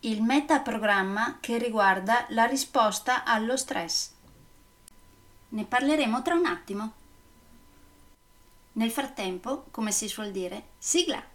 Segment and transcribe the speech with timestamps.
[0.00, 4.10] il metaprogramma che riguarda la risposta allo stress.
[5.48, 6.92] Ne parleremo tra un attimo.
[8.72, 11.34] Nel frattempo, come si suol dire, sigla!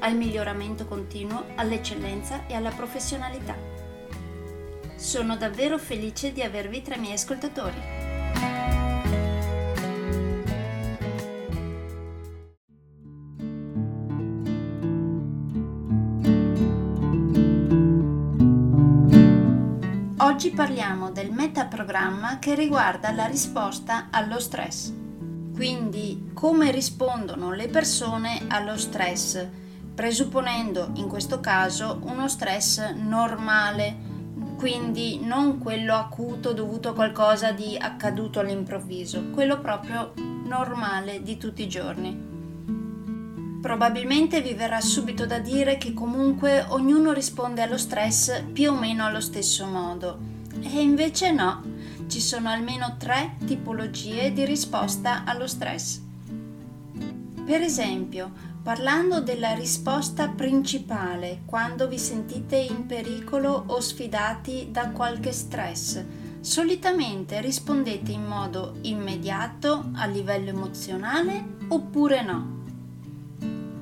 [0.00, 3.56] al miglioramento continuo, all'eccellenza e alla professionalità.
[4.96, 8.04] Sono davvero felice di avervi tra i miei ascoltatori.
[20.18, 24.92] Oggi parliamo del metaprogramma che riguarda la risposta allo stress.
[25.54, 29.48] Quindi come rispondono le persone allo stress,
[29.96, 33.96] presupponendo in questo caso uno stress normale,
[34.58, 40.12] quindi non quello acuto dovuto a qualcosa di accaduto all'improvviso, quello proprio
[40.44, 42.34] normale di tutti i giorni.
[43.62, 49.06] Probabilmente vi verrà subito da dire che comunque ognuno risponde allo stress più o meno
[49.06, 50.18] allo stesso modo
[50.60, 51.62] e invece no,
[52.06, 56.02] ci sono almeno tre tipologie di risposta allo stress.
[57.46, 65.30] Per esempio, parlando della risposta principale quando vi sentite in pericolo o sfidati da qualche
[65.30, 66.04] stress,
[66.40, 72.64] solitamente rispondete in modo immediato a livello emozionale oppure no.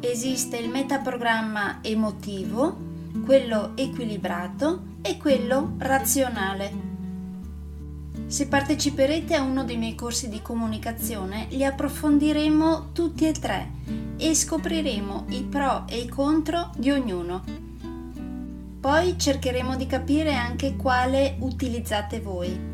[0.00, 2.76] Esiste il metaprogramma emotivo,
[3.24, 6.93] quello equilibrato e quello razionale.
[8.34, 13.70] Se parteciperete a uno dei miei corsi di comunicazione, li approfondiremo tutti e tre
[14.16, 17.44] e scopriremo i pro e i contro di ognuno.
[18.80, 22.72] Poi cercheremo di capire anche quale utilizzate voi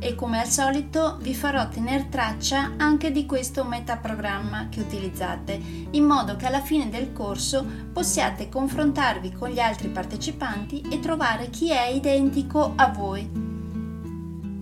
[0.00, 5.60] e come al solito vi farò tenere traccia anche di questo metaprogramma che utilizzate,
[5.90, 11.48] in modo che alla fine del corso possiate confrontarvi con gli altri partecipanti e trovare
[11.48, 13.45] chi è identico a voi,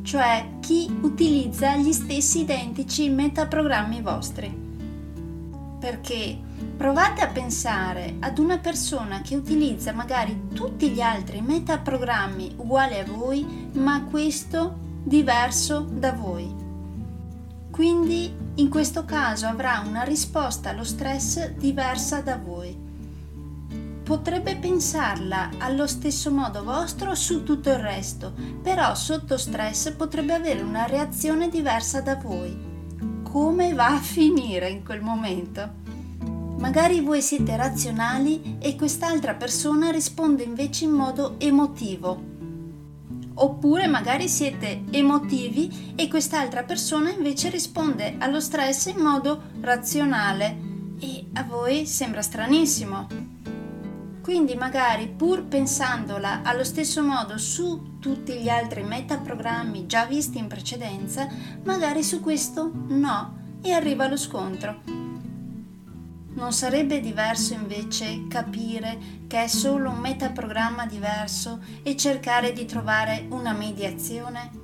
[0.04, 4.62] cioè chi utilizza gli stessi identici metaprogrammi vostri.
[5.80, 6.38] Perché
[6.76, 13.04] provate a pensare ad una persona che utilizza magari tutti gli altri metaprogrammi uguali a
[13.06, 16.54] voi, ma questo diverso da voi.
[17.70, 22.93] Quindi in questo caso avrà una risposta allo stress diversa da voi.
[24.04, 30.60] Potrebbe pensarla allo stesso modo vostro su tutto il resto, però sotto stress potrebbe avere
[30.60, 32.54] una reazione diversa da voi.
[33.22, 35.82] Come va a finire in quel momento?
[36.58, 42.32] Magari voi siete razionali e quest'altra persona risponde invece in modo emotivo,
[43.36, 50.56] Oppure magari siete emotivi e quest'altra persona invece risponde allo stress in modo razionale
[51.00, 53.08] e a voi sembra stranissimo.
[54.24, 60.46] Quindi magari pur pensandola allo stesso modo su tutti gli altri metaprogrammi già visti in
[60.46, 61.28] precedenza,
[61.62, 64.80] magari su questo no e arriva lo scontro.
[66.36, 73.26] Non sarebbe diverso invece capire che è solo un metaprogramma diverso e cercare di trovare
[73.28, 74.62] una mediazione?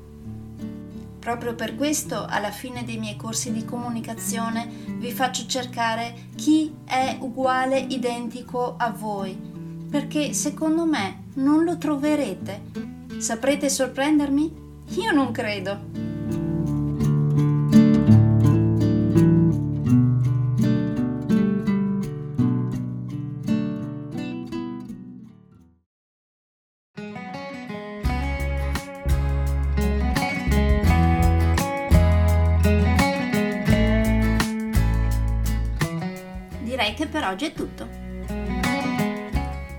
[1.19, 4.67] Proprio per questo alla fine dei miei corsi di comunicazione
[4.97, 9.50] vi faccio cercare chi è uguale, identico a voi,
[9.91, 12.63] perché secondo me non lo troverete.
[13.19, 14.69] Saprete sorprendermi?
[14.91, 15.89] Io non credo.
[36.63, 38.00] Direi che per oggi è tutto.